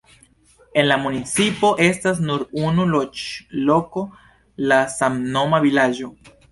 En 0.81 0.87
la 0.91 0.95
municipo 1.01 1.69
estas 1.89 2.23
nur 2.29 2.47
unu 2.63 2.89
loĝloko, 2.95 4.05
la 4.73 4.85
samnoma 4.99 5.67
vilaĝo. 5.71 6.15